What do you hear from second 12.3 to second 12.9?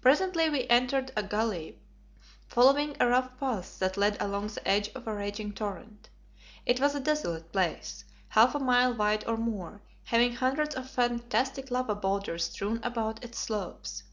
strewn